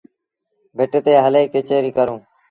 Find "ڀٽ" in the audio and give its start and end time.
0.77-0.93